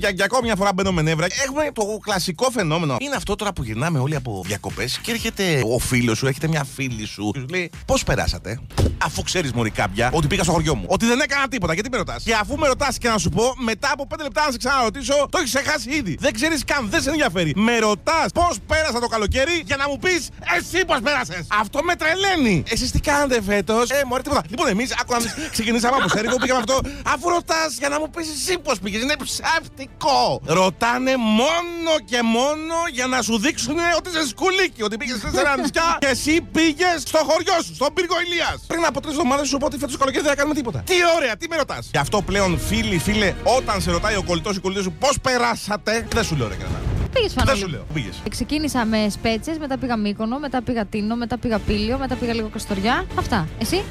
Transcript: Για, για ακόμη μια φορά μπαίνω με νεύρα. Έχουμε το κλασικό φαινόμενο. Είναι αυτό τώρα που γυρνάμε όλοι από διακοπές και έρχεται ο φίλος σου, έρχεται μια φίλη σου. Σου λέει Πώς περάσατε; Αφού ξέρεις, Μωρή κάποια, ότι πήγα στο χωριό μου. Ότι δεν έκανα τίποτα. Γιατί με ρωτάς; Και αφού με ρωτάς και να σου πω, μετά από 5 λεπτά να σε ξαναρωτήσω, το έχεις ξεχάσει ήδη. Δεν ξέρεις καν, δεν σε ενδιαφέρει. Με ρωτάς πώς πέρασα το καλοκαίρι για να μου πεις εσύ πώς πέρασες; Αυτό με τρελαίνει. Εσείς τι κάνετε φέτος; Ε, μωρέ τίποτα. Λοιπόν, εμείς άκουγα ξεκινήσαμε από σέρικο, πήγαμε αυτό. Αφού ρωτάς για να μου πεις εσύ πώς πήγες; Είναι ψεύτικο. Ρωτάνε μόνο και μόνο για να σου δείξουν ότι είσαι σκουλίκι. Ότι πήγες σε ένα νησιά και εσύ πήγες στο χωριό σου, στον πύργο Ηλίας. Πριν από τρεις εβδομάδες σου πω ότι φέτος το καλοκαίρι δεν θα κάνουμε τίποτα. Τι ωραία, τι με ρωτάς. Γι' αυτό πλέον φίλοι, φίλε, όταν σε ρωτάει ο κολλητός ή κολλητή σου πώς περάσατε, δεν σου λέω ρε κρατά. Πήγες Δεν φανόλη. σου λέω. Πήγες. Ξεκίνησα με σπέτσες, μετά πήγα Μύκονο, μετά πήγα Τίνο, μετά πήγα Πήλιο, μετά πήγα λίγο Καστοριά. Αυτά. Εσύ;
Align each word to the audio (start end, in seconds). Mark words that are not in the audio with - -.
Για, 0.00 0.10
για 0.10 0.24
ακόμη 0.24 0.42
μια 0.42 0.56
φορά 0.56 0.72
μπαίνω 0.72 0.92
με 0.92 1.02
νεύρα. 1.02 1.26
Έχουμε 1.46 1.70
το 1.72 1.98
κλασικό 2.02 2.50
φαινόμενο. 2.50 2.96
Είναι 3.00 3.16
αυτό 3.16 3.34
τώρα 3.34 3.52
που 3.52 3.62
γυρνάμε 3.62 3.98
όλοι 3.98 4.16
από 4.16 4.42
διακοπές 4.46 4.98
και 4.98 5.10
έρχεται 5.10 5.62
ο 5.74 5.78
φίλος 5.78 6.18
σου, 6.18 6.26
έρχεται 6.26 6.48
μια 6.48 6.64
φίλη 6.64 7.06
σου. 7.06 7.30
Σου 7.34 7.46
λέει 7.50 7.70
Πώς 7.86 8.04
περάσατε; 8.04 8.60
Αφού 9.04 9.22
ξέρεις, 9.22 9.52
Μωρή 9.52 9.70
κάποια, 9.70 10.10
ότι 10.12 10.26
πήγα 10.26 10.42
στο 10.42 10.52
χωριό 10.52 10.74
μου. 10.74 10.84
Ότι 10.88 11.06
δεν 11.06 11.20
έκανα 11.20 11.48
τίποτα. 11.48 11.74
Γιατί 11.74 11.88
με 11.90 11.96
ρωτάς; 11.96 12.22
Και 12.22 12.34
αφού 12.34 12.56
με 12.56 12.66
ρωτάς 12.66 12.98
και 12.98 13.08
να 13.08 13.18
σου 13.18 13.28
πω, 13.28 13.54
μετά 13.58 13.90
από 13.92 14.06
5 14.06 14.22
λεπτά 14.22 14.44
να 14.44 14.50
σε 14.50 14.58
ξαναρωτήσω, 14.58 15.26
το 15.30 15.38
έχεις 15.38 15.50
ξεχάσει 15.54 15.90
ήδη. 15.90 16.16
Δεν 16.20 16.32
ξέρεις 16.32 16.64
καν, 16.64 16.88
δεν 16.90 17.02
σε 17.02 17.10
ενδιαφέρει. 17.10 17.52
Με 17.56 17.78
ρωτάς 17.78 18.32
πώς 18.34 18.58
πέρασα 18.66 19.00
το 19.00 19.06
καλοκαίρι 19.06 19.62
για 19.64 19.76
να 19.76 19.88
μου 19.88 19.98
πεις 19.98 20.28
εσύ 20.56 20.84
πώς 20.84 21.00
πέρασες; 21.00 21.46
Αυτό 21.60 21.82
με 21.82 21.94
τρελαίνει. 21.94 22.62
Εσείς 22.68 22.90
τι 22.90 23.00
κάνετε 23.00 23.42
φέτος; 23.42 23.90
Ε, 23.90 24.02
μωρέ 24.06 24.22
τίποτα. 24.22 24.42
Λοιπόν, 24.48 24.68
εμείς 24.68 24.94
άκουγα 25.00 25.18
ξεκινήσαμε 25.50 25.96
από 25.96 26.08
σέρικο, 26.08 26.36
πήγαμε 26.36 26.60
αυτό. 26.60 26.80
Αφού 27.06 27.28
ρωτάς 27.28 27.76
για 27.78 27.88
να 27.88 27.98
μου 28.00 28.10
πεις 28.10 28.28
εσύ 28.30 28.58
πώς 28.58 28.78
πήγες; 28.78 29.02
Είναι 29.02 29.16
ψεύτικο. 29.84 30.40
Ρωτάνε 30.44 31.16
μόνο 31.16 31.92
και 32.04 32.22
μόνο 32.22 32.74
για 32.92 33.06
να 33.06 33.22
σου 33.22 33.38
δείξουν 33.38 33.76
ότι 33.96 34.08
είσαι 34.08 34.26
σκουλίκι. 34.28 34.82
Ότι 34.82 34.96
πήγες 34.96 35.18
σε 35.20 35.40
ένα 35.40 35.56
νησιά 35.56 35.96
και 35.98 36.06
εσύ 36.06 36.40
πήγες 36.52 37.02
στο 37.06 37.18
χωριό 37.18 37.62
σου, 37.64 37.74
στον 37.74 37.92
πύργο 37.94 38.14
Ηλίας. 38.26 38.64
Πριν 38.66 38.84
από 38.84 39.00
τρεις 39.00 39.12
εβδομάδες 39.14 39.48
σου 39.48 39.56
πω 39.58 39.66
ότι 39.66 39.76
φέτος 39.78 39.92
το 39.92 39.98
καλοκαίρι 39.98 40.22
δεν 40.22 40.30
θα 40.32 40.36
κάνουμε 40.38 40.54
τίποτα. 40.54 40.78
Τι 40.86 40.94
ωραία, 41.16 41.36
τι 41.36 41.48
με 41.48 41.56
ρωτάς. 41.56 41.88
Γι' 41.92 41.98
αυτό 41.98 42.22
πλέον 42.22 42.58
φίλοι, 42.58 42.98
φίλε, 42.98 43.34
όταν 43.56 43.80
σε 43.80 43.90
ρωτάει 43.90 44.16
ο 44.16 44.22
κολλητός 44.22 44.56
ή 44.56 44.60
κολλητή 44.60 44.82
σου 44.82 44.92
πώς 44.92 45.20
περάσατε, 45.22 46.06
δεν 46.14 46.24
σου 46.24 46.36
λέω 46.36 46.48
ρε 46.48 46.54
κρατά. 46.54 46.80
Πήγες 47.12 47.32
Δεν 47.34 47.44
φανόλη. 47.44 47.60
σου 47.62 47.68
λέω. 47.68 47.86
Πήγες. 47.94 48.22
Ξεκίνησα 48.30 48.84
με 48.84 49.06
σπέτσες, 49.10 49.58
μετά 49.58 49.78
πήγα 49.78 49.96
Μύκονο, 49.96 50.38
μετά 50.38 50.62
πήγα 50.62 50.84
Τίνο, 50.84 51.16
μετά 51.16 51.38
πήγα 51.38 51.58
Πήλιο, 51.58 51.98
μετά 51.98 52.14
πήγα 52.14 52.34
λίγο 52.34 52.48
Καστοριά. 52.48 53.04
Αυτά. 53.18 53.48
Εσύ; 53.58 53.82